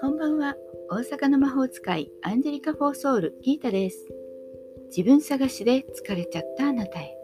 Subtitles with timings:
[0.00, 0.56] こんばんは。
[0.90, 4.08] 大阪の魔法使いアンジェリカ・フォーソウルギータです。
[4.88, 7.16] 自分探しで疲れちゃったあなたへ。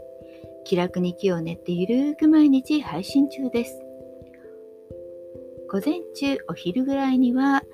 [0.64, 3.76] 気楽に気を練ってゆるーく毎日配信中です。
[5.68, 7.64] 午前中お昼ぐらいには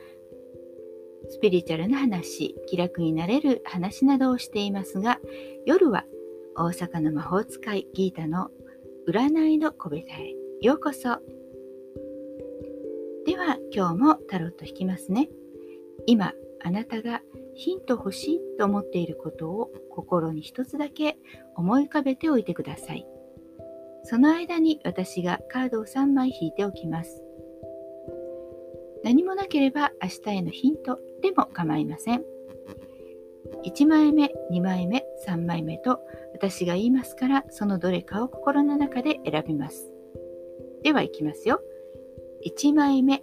[1.29, 5.21] スピリチュアルな話気楽になれる話などをしていますが
[5.67, 6.07] 夜は
[6.57, 8.51] 大阪の魔法使いギータの
[9.09, 11.19] 占いの小部屋へようこそ
[13.27, 15.29] では今日もタロット引きますね。
[16.07, 17.21] 今あなたが
[17.55, 21.17] ヒント欲しいと思っていることを心に一つだけ
[21.57, 23.05] 思い浮かべておいてください。
[24.05, 27.23] その間に私がカードを3枚引いておきます。
[29.03, 32.23] 何もなければ明日へのヒントでも構いません。
[33.65, 36.01] 1枚目、2枚目、3枚目と
[36.33, 39.93] 私が言いますからそのどれかを心の中で選びます。
[40.83, 41.61] ではいきますよ。
[42.47, 43.23] 1枚目、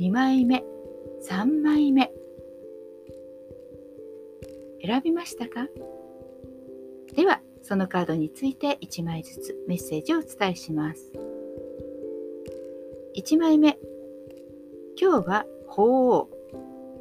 [0.00, 0.64] 2枚目、
[1.28, 2.12] 3枚目。
[4.84, 5.68] 選びましたか？
[7.14, 11.12] では、そのカードについて1枚ずつメッセージをお伝えします。
[13.16, 13.78] 1枚目、
[15.00, 16.30] 今日は鳳凰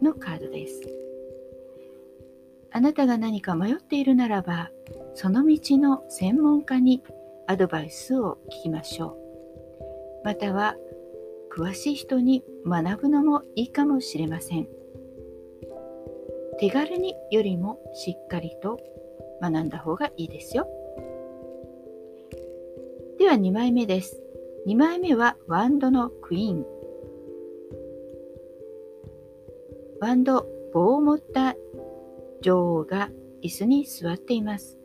[0.02, 0.82] のカードです。
[2.74, 4.72] あなたが何か迷っているならば、
[5.14, 7.04] その道の専門家に
[7.48, 9.18] アドバイスを聞きましょ
[10.24, 10.26] う。
[10.26, 10.76] または
[11.54, 14.68] 詳しい人に学ぶのもいいかもしれません。
[16.60, 18.80] 手軽によりもしっかりと
[19.42, 20.68] 学んだ方がいいですよ。
[23.20, 24.22] では2枚目です。
[24.68, 26.66] 2枚目はワンドのクイーン。
[30.00, 31.56] ワンド棒を持った
[32.42, 33.10] 女王が
[33.44, 34.78] 椅子に座っています。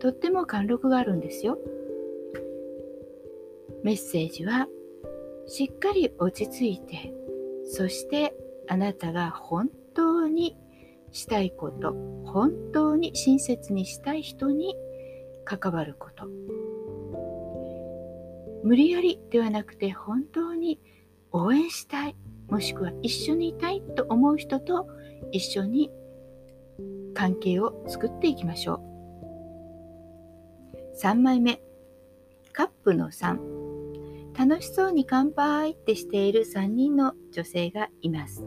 [0.00, 1.58] とっても貫禄があるんですよ。
[3.82, 4.68] メッセージは
[5.46, 7.12] しっかり落ち着いて
[7.64, 8.34] そして
[8.68, 10.56] あなたが本当に
[11.12, 11.92] したいこと
[12.26, 14.76] 本当に親切にしたい人に
[15.44, 16.26] 関わること
[18.62, 20.78] 無理やりではなくて本当に
[21.32, 22.16] 応援したい
[22.48, 24.86] もしくは一緒にいたいと思う人と
[25.32, 25.90] 一緒に
[27.20, 28.80] 関係を作っていきましょ
[30.76, 31.60] う3枚目
[32.54, 33.36] カップの3
[34.38, 38.42] 楽しそうに乾杯ってしている3人の女性がいます。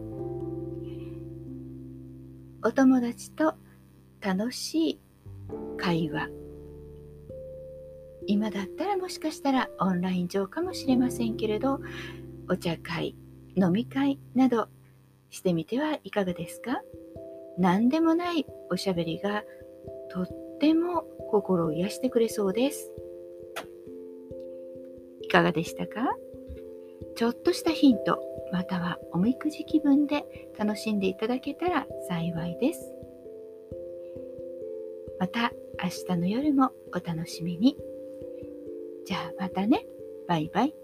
[2.63, 3.53] お友達と
[4.21, 4.99] 楽しい
[5.77, 6.29] 会話。
[8.25, 11.79] 今だったらもしかしたらオンライン上かもしれませんけれど、
[12.49, 13.15] お茶会、
[13.55, 14.67] 飲み会など
[15.29, 16.81] してみてはいかがですか？
[17.57, 19.43] 何でもないおしゃべりが
[20.09, 20.27] とっ
[20.59, 22.91] ても心を癒してくれそうです。
[25.21, 26.15] いかがでしたか？
[27.15, 28.19] ちょっとしたヒント、
[28.51, 30.23] またはおみくじ気分で
[30.57, 32.91] 楽しんでいただけたら幸いです。
[35.19, 37.77] また明日の夜もお楽しみに。
[39.05, 39.85] じゃあまたね。
[40.27, 40.75] バイバイ。